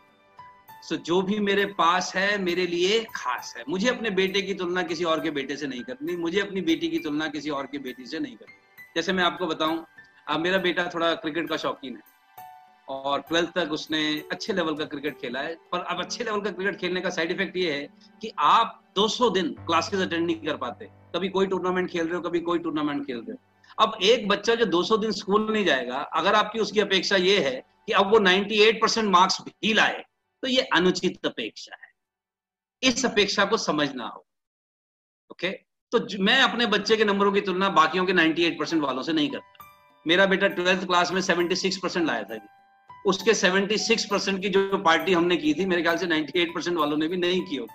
सो 0.82 0.96
जो 0.96 1.22
भी 1.22 1.38
मेरे 1.38 1.64
पास 1.66 2.12
है, 2.16 2.38
मेरे 2.38 2.66
लिए 2.66 3.04
खास 3.14 3.54
है। 3.56 3.64
मुझे 3.68 3.88
अपने 3.88 4.10
बेटे 4.10 4.42
की 4.42 4.54
तुलना 4.54 4.82
किसी 4.82 5.04
और 5.04 5.20
के 5.20 5.30
बेटे 5.30 5.56
से 5.56 5.66
नहीं 5.66 5.82
करनी। 5.82 6.16
मुझे 6.16 6.40
अपनी 6.40 6.60
बेटी 6.60 6.88
की 6.88 6.98
तुलना 6.98 7.28
किसी 7.28 7.50
और 7.50 7.66
की 7.66 7.78
बेटी 7.78 8.06
से 8.06 8.18
नहीं 8.18 8.36
करनी। 8.36 8.54
जैसे 8.96 9.12
मैं 9.12 9.24
आपको 9.24 9.46
बताऊँ, 9.46 9.84
अब 10.28 10.40
मेरा 10.40 10.58
बेटा 10.58 10.90
थोड़ा 10.94 11.14
क्रिकेट 11.14 11.48
का 11.48 11.56
शौकीन 11.56 11.96
है 11.96 12.02
और 12.88 13.20
ट्वेल्थ 13.20 13.50
तक 13.50 13.72
उसने 13.72 14.24
अच्छे 14.32 14.52
लेवल 14.52 14.74
का 14.74 14.84
क्रिकेट 14.84 15.18
खेला 15.20 15.40
है। 15.40 15.54
पर 15.72 15.80
अब 15.80 16.00
अच्छे 16.00 16.24
लेवल 16.24 16.40
का 16.40 16.50
क्रिकेट 16.50 16.76
खेलने 16.76 17.00
का 17.00 17.10
साइड 17.10 17.30
इफ़ेक्ट 17.32 17.56
ये 17.56 17.72
है 17.72 17.88
कि 18.22 18.32
आप 18.38 18.82
200 18.96 19.30
दिन 19.30 19.48
क्लासेस 19.66 20.00
अटेंड 20.00 20.26
नहीं 20.26 20.36
कर 20.36 20.56
पाते। 20.56 20.88
कभी 21.16 21.28
कोई 21.28 21.46
टूर्नामेंट 21.46 21.90
खेल 21.90 22.06
रहे 22.06 22.14
हो, 22.14 22.20
कभी 22.20 22.40
कोई 22.40 22.58
टूर्नामेंट 22.58 23.06
खेल 23.06 23.16
रहे 23.16 23.32
हो। 23.32 23.38
अब 23.78 23.98
एक 24.02 24.28
बच्चा 24.28 24.54
जो 24.54 24.64
200 24.64 24.96
दिन 24.96 25.10
स्कूल 25.12 25.52
नहीं 25.52 25.64
जाएगा, 25.64 25.96
अगर 25.96 26.34
आपकी 26.34 26.58
उसकी 26.58 26.80
अपेक्षा 26.80 27.16
ये 27.16 27.38
है 27.40 27.64
कि 27.86 27.92
अब 27.92 28.10
वो 28.10 28.18
98 28.18 28.80
परसेंट 28.82 29.08
मार्क्स 29.10 29.40
भी 29.40 29.72
लाए 29.72 30.04
तो 30.42 30.48
ये 30.48 30.62
अनुचित 30.62 31.26
अपेक्षा 31.26 31.76
है। 31.84 31.92
इस 32.82 33.06
अपेक्षा 33.06 33.44
को 33.44 33.56
समझना 33.56 34.06
हो। 34.06 34.26
ओके 35.32 35.50
तो 35.92 36.22
मैं 36.22 36.40
अपने 36.42 36.66
बच्चे 36.66 36.96
के 36.96 37.04
नंबरों 37.04 37.32
की 37.32 37.40
तुलना 37.40 37.68
बाकियों 37.68 38.06
के 38.06 38.12
98 38.12 38.58
परसेंट 38.58 38.82
वालों 38.82 39.02
से 39.02 39.12
नहीं 39.12 39.30
करता। 39.30 39.64
मेरा 40.06 40.26
बेटा 40.26 40.48
ट्वेल्थ 40.48 40.86
क्लास 40.86 41.12
में 41.12 41.20
76 41.20 41.76
परसेंट 41.76 42.06
लाया 42.06 42.22
था 42.22 42.48
उसके 43.06 43.34
76 43.34 44.04
परसेंट 44.04 44.42
की 44.42 44.48
जो 44.48 44.78
पार्टी 44.78 45.12
हमने 45.12 45.36
की 45.36 45.54
थी, 45.54 45.66
मेरे 45.66 45.82
ख्याल 45.82 45.96
से 45.96 46.06
98 46.06 46.54
परसेंट 46.54 46.76
वालों 46.78 46.96
ने 46.96 47.08
भी 47.08 47.16
नहीं 47.16 47.42
की 47.42 47.56
होगी। 47.56 47.74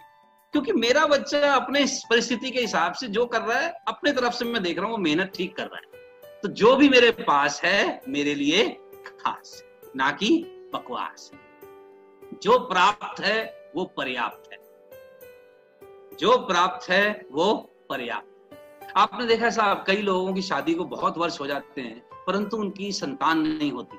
क्योंकि 0.51 0.71
मेरा 0.71 1.06
बच्चा 1.06 1.53
अपने 1.53 1.85
परिस्थिति 2.09 2.51
के 2.51 2.61
हिसाब 2.61 2.94
से 2.94 3.07
जो 3.07 3.25
कर 3.25 3.41
रहा 3.41 3.59
है, 3.59 3.73
अपने 3.87 4.11
तरफ़ 4.11 4.33
से 4.33 4.45
मैं 4.45 4.63
देख 4.63 4.77
रहा 4.77 4.85
हूँ, 4.85 4.91
वो 4.91 4.97
मेहनत 4.97 5.31
ठीक 5.35 5.56
कर 5.56 5.63
रहा 5.63 5.77
है। 5.77 6.01
तो 6.41 6.47
जो 6.47 6.75
भी 6.75 6.89
मेरे 6.89 7.11
पास 7.11 7.61
है, 7.63 8.01
मेरे 8.07 8.35
लिए 8.35 8.69
खास, 9.07 9.63
ना 9.95 10.11
कि 10.11 10.44
बकवास। 10.73 11.31
है 11.33 11.50
जो 12.33 12.59
प्राप्त 12.59 13.21
है 13.21 13.71
वो 13.76 13.85
पर्याप्त 13.85 14.52
है। 14.52 14.57
जो 16.19 16.38
प्राप्त 16.38 16.90
है 16.90 17.26
वो 17.31 17.54
पर्याप्त 17.90 18.28
आपने 18.95 19.26
देखा 19.26 19.50
साहब, 19.50 19.83
कई 19.88 19.95
लोगों 19.95 20.33
की 20.33 20.42
शादी 20.42 20.73
को 20.73 20.83
बहुत 20.83 21.18
वर्ष 21.18 21.40
हो 21.40 21.47
जाते 21.47 21.81
हैं, 21.81 22.00
परंतु 22.28 22.57
उनकी 22.57 22.92
संतान 22.92 23.47
नहीं 23.47 23.71
होती। 23.71 23.97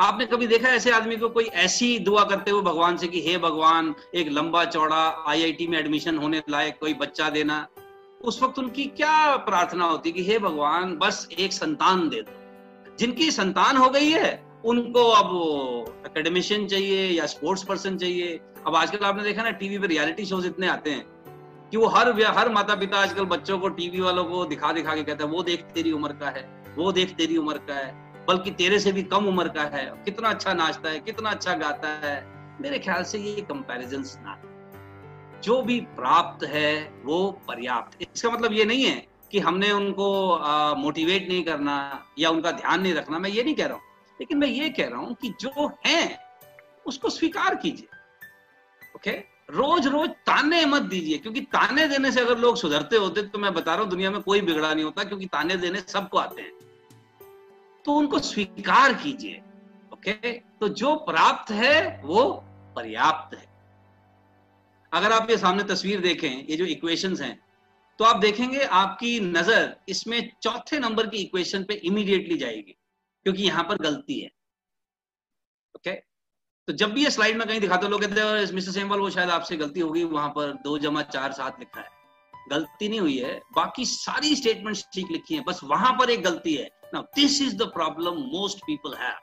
आपने 0.00 0.26
कभी 0.26 0.46
देखा 0.46 0.68
ऐसे 0.68 0.90
आदमी 0.90 1.16
को 1.16 1.28
कोई 1.28 1.44
ऐसी 1.44 1.98
दुआ 1.98 2.24
करते 2.24 2.50
हुए 2.50 2.62
भगवान 2.62 2.96
से 2.96 3.08
कि, 3.08 3.20
हे 3.22 3.38
भगवान, 3.38 3.94
एक 4.14 4.28
लंबा 4.30 4.64
चौड़ा 4.64 5.24
आईआईटी 5.28 5.66
में 5.66 5.78
एडमिशन 5.78 6.18
होने 6.18 6.42
लायक 6.50 6.78
कोई 6.80 6.94
बच्चा 6.94 7.30
देना। 7.30 7.68
उस 8.24 8.42
वक्त 8.42 8.58
उनकी 8.58 8.84
क्या 8.84 9.36
प्रार्थना 9.36 9.84
होती 9.84 10.12
कि, 10.12 10.24
हे 10.24 10.38
भगवान, 10.38 10.96
बस 10.96 11.28
एक 11.38 11.52
संतान 11.52 12.08
दे 12.08 12.22
दो। 12.22 12.38
जिनकी 12.96 13.30
संतान 13.30 13.76
हो 13.76 13.90
गई 13.90 14.10
है 14.10 14.47
उनको 14.64 15.02
अब 15.02 15.94
एकेडमिशियन 16.06 16.66
चाहिए 16.66 17.06
या 17.08 17.26
स्पोर्ट्स 17.26 17.62
पर्सन 17.64 17.96
चाहिए। 17.96 18.40
अब 18.66 18.76
आजकल 18.76 19.04
आपने 19.06 19.22
देखा 19.22 19.42
ना 19.42 19.50
टीवी 19.50 19.78
पे 19.78 19.86
रियलिटी 19.86 20.24
शोज़ 20.24 20.46
इतने 20.46 20.68
आते 20.68 20.90
हैं 20.90 21.04
कि 21.70 21.76
वो 21.76 21.86
हर 21.86 22.10
हर 22.22 22.48
माता 22.48 22.74
पिता 22.74 22.98
आजकल 22.98 23.24
बच्चों 23.26 23.58
को 23.58 23.68
टीवी 23.70 24.00
वालों 24.00 24.24
को 24.24 24.44
दिखा 24.46 24.72
दिखा 24.72 24.94
के 24.94 25.02
कहता 25.02 25.24
है, 25.24 25.30
वो 25.30 25.42
देख 25.42 25.62
तेरी 25.74 25.92
उम्र 25.92 26.12
का 26.12 26.30
है, 26.30 26.44
वो 26.76 26.92
देख 26.92 27.14
तेरी 27.14 27.36
उम्र 27.36 27.58
का 27.68 27.74
है, 27.74 27.92
बल्कि 28.26 28.50
तेरे 28.50 28.78
से 28.78 28.92
भी 28.92 29.02
कम 29.04 29.26
उम्र 29.26 29.48
का 29.48 29.62
है, 29.74 29.84
कितना 30.04 30.28
अच्छा 30.28 30.52
नाचता 30.54 30.90
है, 30.90 31.00
कितना 31.00 31.30
अच्छा 31.30 31.54
गाता 31.54 31.88
है। 32.04 32.16
मेरे 32.60 32.78
ख्याल 32.78 33.02
से 33.02 33.18
ये 33.18 33.40
कंपेरिजन 33.42 34.04
ना 34.22 34.40
जो 35.42 35.60
भी 35.62 35.80
प्राप्त 35.96 36.44
है, 36.44 36.72
वो 37.04 37.30
पर्याप्त। 37.48 37.98
इसका 38.02 38.30
मतलब 38.30 38.52
ये 38.52 38.64
नहीं 38.64 38.84
है 38.84 39.06
कि 39.32 39.38
हमने 39.38 39.70
उनको 39.72 40.08
मोटिवेट 40.78 41.28
नहीं 41.28 41.42
करना 41.44 41.76
या 42.18 42.30
उनका 42.30 42.50
ध्यान 42.52 42.80
नहीं 42.80 42.94
रखना। 42.94 43.18
मैं 43.18 43.30
ये 43.30 43.44
नहीं 43.44 43.54
कह 43.54 43.66
रहा 43.66 43.74
हूँ। 43.74 43.82
लेकिन 44.20 44.38
मैं 44.38 44.48
ये 44.48 44.68
कह 44.70 44.88
रहा 44.88 45.00
हूँ 45.00 45.14
कि 45.14 45.34
जो 45.40 45.68
है, 45.86 46.18
उसको 46.86 47.10
स्वीकार 47.10 47.54
कीजिए। 47.56 47.88
ओके 48.96 49.10
रोज 49.50 49.86
रोज 49.86 50.10
ताने 50.26 50.64
मत 50.66 50.82
दीजिए, 50.84 51.18
क्योंकि 51.18 51.40
ताने 51.42 51.86
देने 51.88 52.10
से 52.12 52.20
अगर 52.20 52.38
लोग 52.38 52.56
सुधरते 52.56 52.96
होते 52.96 53.22
तो 53.24 53.38
मैं 53.38 53.52
बता 53.54 53.74
रहा 53.74 53.82
हूँ 53.82 53.90
दुनिया 53.90 54.10
में 54.10 54.20
कोई 54.22 54.40
बिगड़ा 54.42 54.72
नहीं 54.74 54.84
होता, 54.84 55.04
क्योंकि 55.04 55.26
ताने 55.26 55.56
देने 55.56 55.80
सबको 55.82 56.18
आते 56.18 56.42
हैं। 56.42 56.52
तो 57.84 57.94
उनको 57.94 58.18
स्वीकार 58.20 58.92
कीजिए। 58.94 59.42
ओके 59.92 60.32
तो 60.32 60.68
जो 60.70 60.94
प्राप्त 61.04 61.50
है, 61.52 62.00
वो 62.04 62.24
पर्याप्त 62.76 63.36
है। 63.36 63.46
अगर 64.92 65.12
आप 65.12 65.30
ये 65.30 65.36
सामने 65.38 65.62
तस्वीर 65.64 66.00
देखें, 66.00 66.46
ये 66.46 66.56
जो 66.56 66.64
इक्वेशन 66.66 67.16
हैं 67.16 67.38
तो 67.98 68.04
आप 68.04 68.16
देखेंगे 68.18 68.60
आपकी 68.62 69.18
नज़र 69.22 69.74
इसमें 69.88 70.32
चौथे 70.42 70.78
नंबर 70.78 71.06
की 71.06 71.18
इक्वेशन 71.18 71.64
पे 71.64 71.74
इमीडिएटली 71.76 72.36
जाएगी। 72.38 72.74
क्योंकि 73.26 73.42
यहाँ 73.42 73.64
पर 73.64 73.82
गलती 73.82 74.20
है। 74.20 74.30
ओके 75.74 75.92
तो 76.68 76.72
जब 76.72 76.92
भी 76.92 77.04
ये 77.04 77.10
स्लाइड 77.10 77.36
में 77.36 77.46
कहीं 77.48 77.60
दिखाते 77.60 77.88
लोग 77.88 78.00
कहते 78.00 78.20
हैं 78.20 78.52
मिस्टर 78.52 78.72
सेमवाल 78.72 79.00
वो 79.00 79.10
शायद 79.10 79.30
आपसे 79.30 79.56
गलती 79.56 79.80
होगी, 79.80 80.02
वहाँ 80.04 80.28
पर 80.28 80.52
दो 80.64 80.78
जमा 80.78 81.02
चार 81.04 81.32
सात 81.32 81.60
लिखा 81.60 81.80
है। 81.80 81.96
गलती 82.50 82.88
नहीं 82.88 83.00
हुई 83.00 83.16
है, 83.18 83.40
बाकी 83.56 83.84
सारी 83.84 84.34
स्टेटमेंट्स 84.36 84.84
ठीक 84.94 85.10
लिखी 85.10 85.34
है, 85.34 85.44
बस 85.44 85.60
वहाँ 85.64 85.92
पर 85.92 86.10
एक 86.10 86.22
गलती 86.22 86.54
है। 86.54 86.68
ना 86.94 87.00
this 87.16 87.40
is 87.42 87.56
the 87.56 87.62
problem 87.62 88.20
most 88.32 88.58
people 88.58 88.94
have 88.94 89.16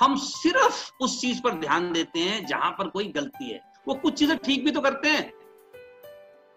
हम 0.00 0.16
सिर्फ़ 0.16 1.04
उस 1.04 1.20
चीज़ 1.20 1.40
पर 1.42 1.54
ध्यान 1.54 1.92
देते 1.92 2.20
हैं 2.20 2.44
जहाँ 2.46 2.70
पर 2.70 2.88
कोई 2.88 3.08
गलती 3.08 3.50
है। 3.50 3.60
वो 3.88 3.94
कुछ 3.94 4.18
चीज़ें 4.18 4.36
ठीक 4.38 4.64
भी 4.64 4.70
तो 4.70 4.80
करते 4.80 5.08
हैं। 5.08 5.32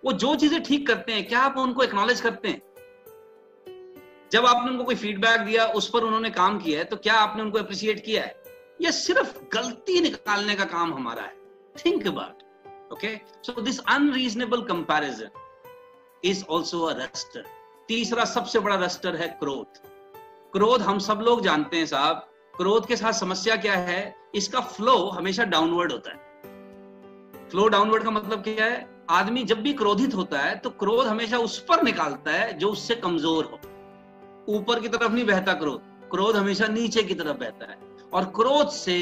वो 0.04 0.14
जो 0.14 0.36
चीज़ें 0.36 0.62
ठीक 0.64 0.88
करते 0.88 1.14
हैं, 1.14 1.28
क्या 1.28 1.40
आप 1.40 1.58
उनको 1.58 1.84
एक्नॉलेज 1.84 2.22
करते 2.22 2.48
हैं? 2.48 2.62
जब 4.34 4.46
आपने 4.46 4.72
उनको 4.72 4.84
कोई 4.84 4.96
फीडबैक 4.96 5.42
दिया, 5.42 5.66
उस 5.68 5.90
पर 5.90 6.04
उन्होंने 6.04 6.30
काम 6.32 6.58
किया 6.60 6.80
है 6.80 6.86
तो 6.86 6.98
क्या 6.98 7.14
आपने 7.16 7.42
उनको 7.44 7.58
अप्रिशिएट 7.60 8.04
किया 8.06 8.22
है? 8.24 8.36
ये 8.82 8.92
सिर्फ़ 8.92 9.34
गलती 9.54 10.00
निकालने 10.02 10.56
का 10.56 10.66
काम 10.68 10.94
हमारा 10.94 11.22
है। 11.22 11.34
Think 11.76 12.08
about 12.08 12.94
okay 12.94 13.16
so 13.44 13.62
this 13.62 13.80
unreasonable 13.88 14.62
comparison 14.62 15.30
is 16.24 16.44
also 16.50 16.90
disaster 16.92 17.44
तीसरा 17.90 18.26
सबसे 18.26 18.60
बड़ा 18.60 18.76
रस्टर 18.76 19.16
है 19.16 19.28
क्रोध। 19.40 19.78
क्रोध 20.54 20.82
हम 20.82 21.00
सब 21.00 21.20
लोग 21.20 21.44
जानते 21.44 21.78
हैं 21.78 21.86
साहब। 21.86 22.28
क्रोध 22.56 22.88
के 22.88 22.96
साथ 22.96 23.14
समस्या 23.14 23.56
क्या 23.58 23.76
है? 23.76 24.16
इसका 24.36 24.60
फ्लो 24.72 24.96
हमेशा 25.10 25.44
डाउनवर्ड 25.46 25.92
होता 25.92 26.12
है। 26.12 27.50
फ्लो 27.50 27.68
डाउनवर्ड 27.68 28.04
का 28.04 28.12
मतलब 28.12 28.44
क्या 28.44 28.66
है? 28.66 28.88
आदमी 29.12 29.44
जब 29.44 29.62
भी 29.62 29.74
क्रोधित 29.74 30.16
होता 30.16 30.40
है 30.40 30.56
तो 30.56 30.70
क्रोध 30.82 31.08
हमेशा 31.08 31.38
उस 31.40 31.60
पर 31.60 31.84
निकालता 31.84 32.32
है 32.32 32.58
जो 32.58 32.70
उससे 32.70 32.96
कमज़ोर 32.98 33.46
हो। 33.46 33.60
ऊपर 34.50 34.80
की 34.80 34.88
तरफ़ 34.88 35.12
नहीं 35.12 35.26
बहता 35.26 35.54
क्रोध। 35.54 35.82
क्रोध 36.12 36.36
हमेशा 36.36 36.68
नीचे 36.68 37.04
की 37.04 37.14
तरफ़ 37.14 37.38
बहता 37.38 37.72
है। 37.72 37.78
और 38.14 38.26
क्रोध 38.26 38.70
से 38.70 38.98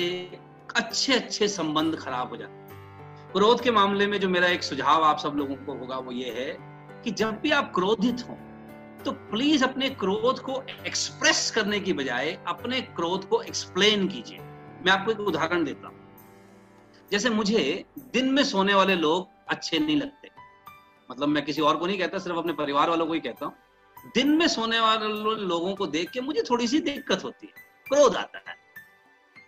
अच्छे 0.76 1.14
अच्छे 1.14 1.48
संबंध 1.48 1.96
खराब 1.96 2.30
हो 2.30 2.38
जाते 2.38 2.54
हैं। 2.54 3.32
क्रोध 3.34 3.62
के 3.62 3.72
मामले 3.72 4.08
में 4.08 4.20
जो 4.20 4.30
मेरा 4.30 4.48
एक 4.48 4.64
सुझाव 4.64 5.04
आप 5.04 5.18
सब 5.18 5.34
लोगों 5.36 5.56
को 5.56 5.74
होगा 5.74 5.98
वो 5.98 6.12
ये 6.12 6.30
है 6.30 6.58
कि 7.04 7.12
जब 7.12 7.40
भी 7.40 7.52
आप 7.52 7.72
क्रोधित 7.76 8.26
हो 8.30 8.38
तो 9.06 9.12
प्लीज़ 9.12 9.64
अपने 9.64 9.90
क्रोध 9.90 10.40
को 10.40 10.64
एक्सप्रेस 10.88 11.52
करने 11.52 11.80
की 11.80 11.94
बजाय 11.94 12.44
अपने 12.48 12.82
क्रोध 12.82 13.28
को 13.30 13.42
एक्सप्लेन 13.42 14.08
कीजिए। 14.08 14.40
मैं 14.86 14.90
आपको 14.90 15.12
एक 15.12 15.20
उदाहरण 15.20 15.64
देता 15.64 15.88
हूँ। 15.88 15.98
जैसे 17.12 17.30
मुझे 17.30 17.86
दिन 18.00 18.32
में 18.32 18.44
सोने 18.44 18.74
वाले 18.74 18.96
लोग 18.96 19.28
अच्छे 19.50 19.80
नहीं 19.80 19.98
लगते। 19.98 20.30
मतलब 21.12 21.28
मैं 21.28 21.46
किसी 21.46 21.62
और 21.62 21.78
को 21.78 21.86
नहीं 21.86 21.98
कहता, 21.98 22.18
सिर्फ़ 22.18 22.38
अपने 22.38 22.54
परिवार 22.54 22.90
वालों 22.90 23.08
को 23.08 23.14
ही 23.14 23.20
कहता 23.20 23.46
हूँ। 23.46 23.54
दिन 24.06 24.30
में 24.30 24.48
सोने 24.48 24.80
वाले 24.80 25.08
लोगों 25.38 25.74
को 25.76 25.88
देख 25.88 26.10
के 26.10 26.22
मुझे 26.22 26.42
थोड़ी 26.50 26.68
सी 26.68 26.80
दिक्कत 26.82 27.24
होती 27.24 27.48
है, 27.48 27.54
क्रोध 27.88 28.16
आता 28.16 28.44
है। 28.48 28.60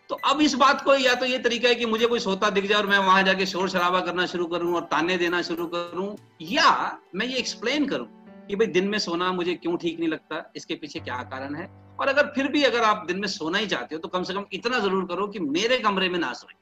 तो 0.10 0.16
अब 0.26 0.42
इस 0.42 0.54
बात 0.56 0.82
को 0.82 0.96
या 0.96 1.14
तो 1.16 1.26
ये 1.26 1.38
तरीका 1.40 1.70
है 1.70 1.76
कि 1.76 1.86
मुझे 1.86 2.08
कोई 2.08 2.20
सोता 2.20 2.50
दिख 2.50 2.66
जाए 2.66 2.78
और 2.78 2.88
मैं 2.88 2.98
वहाँ 2.98 3.22
जाके 3.24 3.46
शोर 3.46 3.70
शराबा 3.70 4.00
करना 4.02 4.26
शुरू 4.26 4.46
करूँ 4.48 4.74
और 4.76 4.82
ताने 4.86 5.18
देना 5.18 5.42
शुरू 5.42 5.66
करूँ, 5.68 6.16
या 6.42 7.00
मैं 7.16 7.26
ये 7.26 7.38
एक्सप्लेन 7.38 7.88
करूँ 7.88 8.08
कि 8.50 8.56
भाई 8.56 8.68
दिन 8.70 8.88
में 8.88 8.98
सोना 9.00 9.32
मुझे 9.32 9.54
क्यों 9.56 9.78
ठीक 9.78 10.00
नहीं 10.00 10.10
लगता, 10.10 10.52
इसके 10.56 10.76
पीछे 10.76 11.00
क्या 11.00 11.22
कारण 11.26 11.56
है? 11.56 11.68
और 12.00 12.08
अगर 12.08 12.32
फिर 12.36 12.48
भी 12.48 12.64
अगर 12.64 12.84
आप 12.84 13.06
दिन 13.08 13.20
में 13.20 13.28
सोना 13.28 13.58
ही 13.58 13.68
चाहते 13.68 13.96
हो 13.96 14.02
तो 14.02 14.08
कम 14.08 14.24
से 14.24 14.34
कम 14.34 14.46
इतना 14.54 14.80
ज़रूर 14.80 15.06
करो 15.06 15.28
कि 15.28 15.40
मेरे 15.40 15.78
कमरे 15.80 16.10
में 16.10 16.20
ना 16.20 16.32
सोए। 16.34 16.54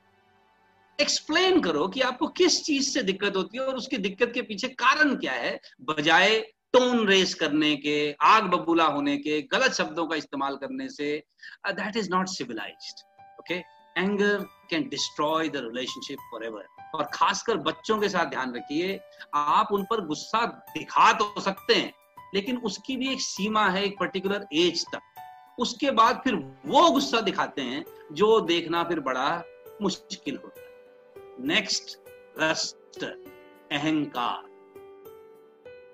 एक्सप्लेन 1.00 1.60
करो 1.62 1.88
कि 1.88 2.02
आपको 2.02 2.28
किस 2.30 2.64
चीज़ 2.64 2.90
से 2.90 3.04
दिक्कत 3.04 3.36
होती 3.36 3.58
है 3.58 3.64
और 3.64 3.76
उसकी 3.76 3.98
दिक्कत 4.00 4.32
के 4.34 4.42
पीछे 4.44 4.68
कारण 4.70 5.16
क्या 5.16 5.34
है, 5.34 5.60
बजाय 5.84 6.44
टोन 6.74 7.08
रेस 7.08 7.34
करने 7.34 7.76
के, 7.76 8.16
आग 8.22 8.44
बबूला 8.44 8.86
होने 8.86 9.18
के, 9.18 9.42
गलत 9.52 9.74
शब्दों 9.74 10.06
का 10.08 10.16
इस्तेमाल 10.16 10.56
करने 10.56 10.90
से 10.90 11.24
that 11.70 11.98
is 11.98 12.10
not 12.12 12.28
civilized 12.28 13.04
okay 13.40 13.56
anger 13.98 14.44
can 14.70 14.88
destroy 14.90 15.50
the 15.50 15.62
relationship 15.64 16.20
forever 16.46 16.66
और 16.96 17.10
खासकर 17.14 17.58
बच्चों 17.66 17.98
के 18.00 18.10
साथ 18.10 18.26
ध्यान 18.26 18.54
रखिए, 18.56 19.00
आप 19.34 19.72
उन 19.72 19.84
पर 19.84 20.06
गुस्सा 20.06 20.46
दिखा 20.74 21.12
तो 21.14 21.42
सकते 21.42 21.74
हैं, 21.74 21.94
लेकिन 22.36 22.58
उसकी 22.60 22.96
भी 22.98 23.12
एक 23.14 23.22
सीमा 23.22 23.68
है, 23.70 23.84
एक 23.86 23.98
पर्टिकुलर 24.00 24.46
एज 24.54 24.86
तक। 24.86 25.60
उसके 25.60 25.92
बाद 25.92 26.22
फिर 26.24 26.36
वो 26.66 26.90
गुस्सा 26.92 27.22
दिखाते 27.22 27.62
हैं, 27.62 27.84
जो 28.12 28.40
देखना 28.42 28.84
फिर 28.84 29.00
बड़ा 29.00 29.44
मुश्किल 29.82 30.40
होता 30.44 30.62
है। 30.62 31.48
नेक्स्ट 31.48 31.98
रस्ट 32.40 33.04
अहंकार। 33.04 34.51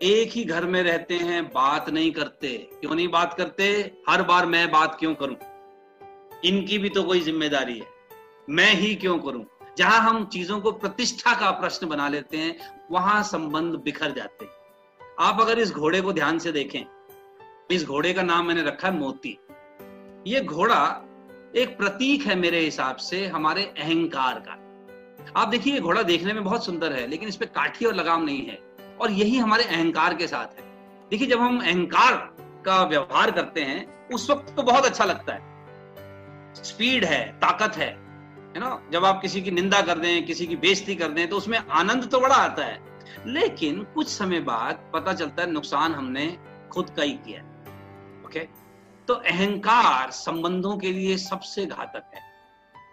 एक 0.04 0.32
ही 0.32 0.44
घर 0.44 0.66
में 0.66 0.84
रहते 0.84 1.16
हैं, 1.16 1.46
बात 1.48 1.90
नहीं 1.90 2.12
करते। 2.12 2.70
क्यों 2.82 2.96
नहीं 2.96 3.08
बात 3.08 3.34
करते? 3.34 3.92
हर 4.10 4.24
बार 4.24 4.46
मैं 4.46 4.72
बात 4.72 4.98
क्यों 5.00 5.16
करूँ? 5.16 5.36
इनकी 6.46 6.78
भी 6.78 6.90
तो 6.90 7.04
कोई 7.04 7.20
ज़िम्मेदारी 7.20 7.80
है। 7.80 7.86
मैं 8.50 8.74
ही 8.74 8.96
क्यों 8.96 9.20
करूँ? 9.20 9.46
जहाँ 9.78 10.00
हम 10.00 10.26
चीज़ों 10.26 10.60
को 10.60 10.72
प्रतिष्ठा 10.72 11.34
का 11.34 11.52
प्रश्न 11.52 11.88
बना 11.88 12.10
लेते 12.10 12.38
हैं, 12.38 12.72
वहाँ 12.92 13.24
संबंध 13.24 13.76
बिखर 13.76 14.12
जाते 14.12 14.46
हैं। 14.46 14.52
आप 15.20 15.42
अगर 15.42 15.60
इस 15.60 15.72
घोड़े 15.72 16.02
को 16.02 16.14
ध्यान 16.14 16.40
से 16.40 16.52
देखें, 16.52 16.86
इस 17.72 17.86
घोड़े 17.86 18.14
का 18.14 18.22
नाम 18.22 18.46
मैंने 18.46 18.64
रखा 18.64 18.88
है 18.88 18.98
मोती। 18.98 19.38
ये 20.28 20.42
घोड़ा 20.42 21.04
एक 21.56 21.78
प्रतीक 21.78 22.22
है 22.22 22.36
मेरे 22.36 22.60
हिसाब 22.60 22.96
से, 22.96 23.28
हमारे 23.28 23.64
अहंकार 23.64 24.44
का। 24.48 24.64
आप 25.42 25.48
देखिए 25.48 25.80
घोड़ा 25.80 26.02
देखने 26.02 26.34
में 26.34 26.44
बहुत 26.44 26.66
सुंदर 26.66 26.94
है, 26.94 27.08
लेकिन 27.08 27.30
इस 27.30 27.36
पे 27.36 27.46
काठी 27.46 27.86
और 27.86 27.96
लगाम 27.96 28.24
नहीं 28.24 28.46
है। 28.46 28.77
और 29.02 29.12
यही 29.12 29.38
हमारे 29.38 29.64
अहंकार 29.64 30.14
के 30.14 30.28
साथ 30.28 30.60
है। 30.60 30.66
देखिए, 31.10 31.28
जब 31.28 31.40
हम 31.40 31.60
अहंकार 31.60 32.16
का 32.66 32.84
व्यवहार 32.84 33.32
करते 33.32 33.62
हैं, 33.62 34.10
उस 34.10 34.30
वक्त 34.30 34.56
तो 34.56 34.64
बहुत 34.64 34.86
अच्छा 34.86 35.06
लगता 35.06 35.34
है। 35.34 36.54
स्पीड 36.54 37.06
है, 37.06 37.32
ताकत 37.40 37.78
है 37.78 38.08
है 38.48 38.60
ना? 38.60 38.82
जब 38.92 39.06
आप 39.06 39.22
किसी 39.22 39.42
की 39.42 39.52
निंदा 39.52 39.82
कर 39.82 39.98
दें, 39.98 40.26
किसी 40.26 40.48
की 40.48 40.56
बेइज्जती 40.56 40.96
कर 40.96 41.08
दें 41.08 41.30
तो 41.30 41.38
उसमें 41.38 41.58
आनंद 41.58 42.10
तो 42.12 42.20
बड़ा 42.20 42.36
आता 42.36 42.66
है। 42.66 42.80
लेकिन 43.28 43.84
कुछ 43.84 44.08
समय 44.08 44.40
बाद 44.40 44.92
पता 44.94 45.14
चलता 45.14 45.42
है 45.42 45.52
नुकसान 45.52 45.94
हमने 45.94 46.38
खुद 46.72 46.90
का 46.90 47.04
ही 47.04 47.12
किया 47.12 47.42
ओके? 48.26 48.40
तो 49.08 49.14
अहंकार 49.14 50.12
संबंधों 50.12 50.78
के 50.78 50.92
लिए 50.92 51.18
सबसे 51.18 51.66
घातक 51.66 52.12
है। 52.16 52.22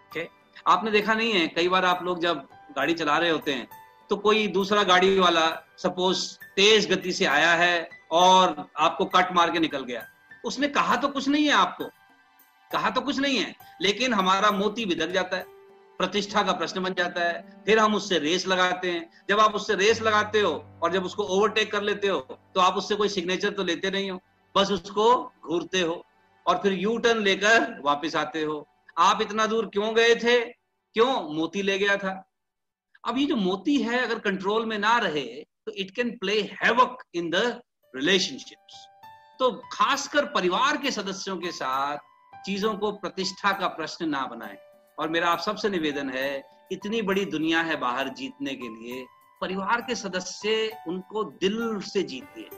ओके? 0.07 0.29
आपने 0.67 0.91
देखा 0.91 1.15
नहीं 1.15 1.33
है, 1.33 1.47
कई 1.49 1.69
बार 1.69 1.85
आप 1.85 2.03
लोग 2.03 2.21
जब 2.21 2.49
गाड़ी 2.77 2.95
चला 2.95 3.19
रहे 3.19 3.31
होते 3.31 3.53
हैं 3.53 3.69
तो 4.11 4.17
कोई 4.17 4.47
दूसरा 4.49 4.83
गाड़ी 4.83 5.19
वाला 5.19 5.47
सपोज़ 5.79 6.25
तेज 6.57 6.91
गति 6.91 7.13
से 7.13 7.25
आया 7.27 7.53
है 7.55 7.89
और 8.13 8.67
आपको 8.79 9.05
कट 9.07 9.33
मार 9.33 9.51
के 9.51 9.59
निकल 9.59 9.85
गया। 9.85 10.03
उसने 10.45 10.69
कहा 10.69 10.97
तो 10.97 11.09
कुछ 11.09 11.29
नहीं 11.29 11.45
है 11.45 11.53
आपको। 11.53 11.85
कहा 12.71 12.91
तो 12.91 13.01
कुछ 13.01 13.19
नहीं 13.19 13.39
है, 13.39 13.55
लेकिन 13.83 14.15
हमारा 14.15 14.51
मोती 14.51 14.85
बिदक 14.85 15.11
जाता 15.11 15.37
है, 15.37 15.45
प्रतिष्ठा 16.01 16.43
का 16.43 16.53
प्रश्न 16.53 16.83
बन 16.83 16.95
जाता 16.95 17.25
है। 17.25 17.63
फिर 17.67 17.79
हम 17.79 17.95
उससे 17.95 18.19
रेस 18.19 18.47
लगाते 18.47 18.91
हैं। 18.91 19.25
जब 19.29 19.41
आप 19.41 19.55
उससे 19.55 19.75
रेस 19.75 20.01
लगाते 20.03 20.41
हो 20.41 20.53
और 20.83 20.93
जब 20.93 21.05
उसको 21.05 21.23
ओवरटेक 21.25 21.71
कर 21.73 21.83
लेते 21.83 22.09
हो 22.09 22.19
तो 22.55 22.61
आप 22.61 22.77
उससे 22.77 22.95
कोई 22.95 23.09
सिग्नेचर 23.09 23.51
तो 23.51 23.65
लेते 23.65 23.91
नहीं 23.91 24.11
हो। 24.11 24.21
बस 24.55 24.71
उसको 24.71 25.15
घूरते 25.47 25.81
हो 25.81 26.05
और 26.47 26.59
फिर 26.59 26.73
यू 26.73 26.97
टर्न 26.99 27.23
लेकर 27.23 27.81
वापस 27.85 28.17
आते 28.17 28.43
हो। 28.43 28.67
आप 28.99 29.23
इतना 29.23 29.47
दूर 29.47 29.67
क्यों 29.67 29.95
गए 29.95 30.15
थे? 30.15 30.39
क्यों 30.41 31.23
मोती 31.31 31.63
ले 31.63 31.79
गया 31.79 31.97
था? 31.97 32.23
अब 33.05 33.19
ये 33.19 33.25
जो 33.27 33.37
मोती 33.37 33.77
है, 33.77 33.99
अगर 33.99 34.19
कंट्रोल 34.19 34.65
में 34.67 34.79
ना 34.79 34.97
रहे 34.99 35.25
तो 35.67 35.73
it 35.73 35.91
can 35.91 36.11
play 36.19 36.41
havoc 36.63 37.03
in 37.15 37.31
the 37.31 37.37
relationships 37.95 38.87
तो 39.41 39.51
खासकर 39.73 40.25
परिवार 40.35 40.77
के 40.77 40.91
सदस्यों 40.91 41.37
के 41.37 41.51
साथ 41.53 41.99
चीज़ों 42.47 42.73
को 42.75 42.91
प्रतिष्ठा 42.93 43.53
का 43.53 43.69
प्रश्न 43.69 44.09
ना 44.09 44.25
बनाए। 44.27 44.57
और 44.99 45.09
मेरा 45.09 45.29
आप 45.29 45.41
सबसे 45.41 45.69
निवेदन 45.69 46.11
है, 46.11 46.43
इतनी 46.73 47.03
बड़ी 47.03 47.25
दुनिया 47.27 47.61
है 47.63 47.77
बाहर 47.77 48.09
जीतने 48.11 48.55
के 48.55 48.69
लिए, 48.69 49.05
परिवार 49.41 49.81
के 49.81 49.95
सदस्य 49.95 50.71
उनको 50.89 51.25
दिल 51.25 51.81
से 51.83 52.03
जीतिए 52.05 52.49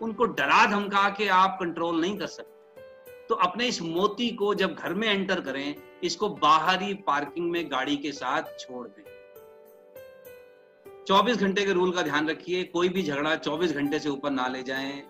उनको 0.00 0.24
डरा 0.24 0.64
धमका 0.66 1.08
के 1.10 1.28
आप 1.34 1.56
कंट्रोल 1.60 2.00
नहीं 2.00 2.16
कर 2.18 2.26
सकते। 2.28 3.26
तो 3.28 3.34
अपने 3.42 3.66
इस 3.66 3.82
मोती 3.82 4.30
को 4.36 4.54
जब 4.54 4.74
घर 4.74 4.94
में 4.94 5.08
एंटर 5.08 5.40
करें, 5.40 5.74
इसको 6.04 6.28
बाहरी 6.28 6.94
पार्किंग 7.06 7.50
में 7.50 7.64
गाड़ी 7.70 7.96
के 7.96 8.12
साथ 8.12 8.58
छोड़ 8.60 8.86
दें। 8.88 9.09
24 11.06 11.36
घंटे 11.36 11.64
के 11.64 11.72
रूल 11.72 11.92
का 11.92 12.02
ध्यान 12.02 12.28
रखिए, 12.28 12.64
कोई 12.64 12.88
भी 12.88 13.02
झगड़ा 13.02 13.36
24 13.36 13.72
घंटे 13.72 13.98
से 13.98 14.08
ऊपर 14.08 14.30
ना 14.30 14.46
ले 14.46 14.62
जाएँ। 14.62 15.02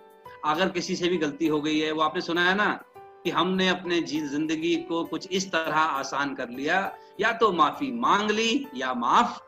अगर 0.44 0.68
किसी 0.68 0.97
से 0.97 1.09
भी 1.09 1.16
गलती 1.16 1.47
हो 1.47 1.61
गई 1.61 1.78
है, 1.78 1.92
वो 1.92 2.02
आपने 2.02 2.20
सुना 2.20 2.49
है 2.49 2.54
ना, 2.54 2.85
कि 3.25 3.30
हमने 3.30 3.68
अपने 3.68 4.00
ज़िंदगी 4.00 4.76
को 4.76 5.04
कुछ 5.04 5.28
इस 5.32 5.52
तरह 5.52 5.76
आसान 5.76 6.35
कर 6.35 6.49
लिया, 6.49 6.97
या 7.20 7.32
तो 7.32 7.52
माफ़ी 7.52 7.92
मांग 7.92 8.30
ली, 8.30 8.66
या 8.76 8.94
माफ़ 8.94 9.38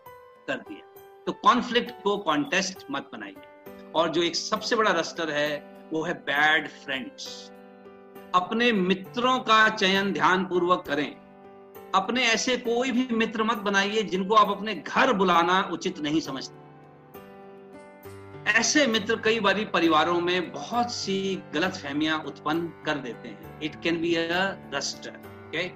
कर 0.47 0.57
दिया। 0.57 1.03
तो 1.27 1.33
कॉन्फ्लिक्ट 1.33 2.03
को 2.03 2.17
कॉन्टेस्ट 2.17 2.79
मत 2.91 3.11
बनाइए। 3.13 3.37
और 3.95 4.09
जो 4.09 4.23
एक 4.23 4.37
सबसे 4.37 4.77
बड़ा 4.77 4.91
रस्टर 4.91 5.31
है, 5.31 5.73
वो 5.93 6.03
है 6.03 6.15
बैड 6.15 6.69
फ्रेंड्स 6.69 7.53
अपने 8.35 8.73
मित्रों 8.73 9.39
का 9.39 9.69
चयन 9.69 10.13
ध्यान 10.13 10.45
पूर्वक 10.45 10.85
करें। 10.87 11.22
अपने 11.95 12.23
ऐसे 12.25 12.57
कोई 12.57 12.91
भी 12.93 13.07
मित्र 13.15 13.43
मत 13.43 13.59
बनाइए 13.61 14.03
जिनको 14.03 14.35
आप 14.35 14.51
अपने 14.51 14.75
घर 14.77 15.13
बुलाना 15.13 15.61
उचित 15.73 15.99
नहीं 16.01 16.21
समझते। 16.21 16.61
ऐसे 18.51 18.87
मित्र 18.87 19.17
कई 19.17 19.41
बार 19.41 19.65
परिवारों 19.65 20.21
में 20.21 20.53
बहुत 20.53 20.93
सी 20.93 21.43
गलत 21.55 21.75
फहमियाँ 21.75 22.19
उत्पन्न 22.27 22.73
कर 22.87 22.99
देते 22.99 23.29
हैं। 23.29 23.61
It 23.63 23.75
can 23.83 24.01
be 24.01 24.15
disaster 24.15 25.11
okay 25.49 25.69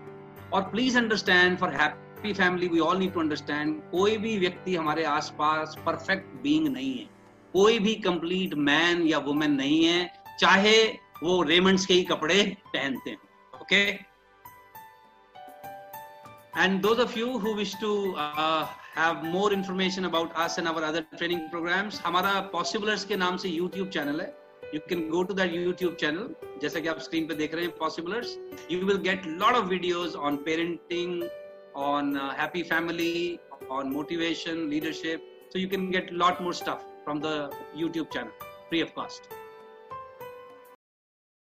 और 0.51 0.63
please 0.71 0.99
understand 0.99 1.59
for 1.59 1.75
happy 1.75 2.33
family 2.33 2.69
we 2.69 2.79
all 2.79 2.99
need 2.99 3.13
to 3.15 3.21
understand 3.21 3.81
कोई 3.91 4.17
भी 4.17 4.37
व्यक्ति 4.39 4.75
हमारे 4.77 5.05
आसपास 5.05 5.77
परफेक्ट 5.87 6.35
बीइंग 6.43 6.69
नहीं 6.69 6.93
है। 6.99 7.07
कोई 7.55 7.79
भी 7.79 7.95
कंप्लीट 8.03 8.55
मैन 8.55 9.03
या 9.03 9.19
वुमेन 9.19 9.53
नहीं 9.53 9.85
है, 9.85 10.11
चाहे 10.41 10.77
वो 11.23 11.43
रेमंड्स 11.43 11.87
के 11.87 11.95
ही 11.95 12.03
कपड़े 12.05 12.43
पहनते 12.67 13.11
हैं 13.11 13.19
okay 13.55 14.16
And 16.56 16.82
those 16.84 17.00
of 17.00 17.16
you 17.16 17.40
who 17.40 17.56
wish 17.56 17.76
to 17.76 18.14
uh, 18.18 18.68
have 18.94 19.24
more 19.24 19.54
information 19.54 20.06
about 20.06 20.36
us 20.36 20.58
and 20.58 20.68
our 20.68 20.84
other 20.84 21.06
training 21.18 21.50
programs, 21.50 22.00
हमारा 22.00 22.52
Possiblers 22.52 23.06
के 23.06 23.16
नाम 23.16 23.38
से 23.38 23.50
YouTube 23.58 23.92
channel 23.92 24.20
है. 24.20 24.34
You 24.74 24.82
can 24.88 25.10
go 25.10 25.24
to 25.24 25.34
that 25.34 25.52
YouTube 25.52 25.98
channel. 25.98 26.28
जैसा 26.62 26.80
कि 26.80 26.88
आप 26.88 27.00
स्क्रीन 27.00 27.28
पे 27.28 27.36
देख 27.36 27.54
रहे 27.56 27.66
हैं 27.66 27.78
Possiblers. 27.78 28.36
You 28.70 28.86
will 28.86 29.02
get 29.10 29.26
lot 29.44 29.56
of 29.56 29.70
videos 29.70 30.18
on 30.30 30.38
parenting, 30.50 31.28
on 31.76 32.18
uh, 32.18 32.34
happy 32.34 32.64
family, 32.64 33.40
on 33.70 33.94
motivation, 33.94 34.70
leadership. 34.70 35.22
So 35.54 35.60
you 35.60 35.68
can 35.68 35.92
get 35.92 36.12
lot 36.14 36.42
more 36.42 36.54
stuff 36.54 36.84
from 37.06 37.20
the 37.20 37.52
YouTube 37.76 38.12
channel, 38.12 38.32
free 38.70 38.82
of 38.82 38.94
cost. 38.96 39.28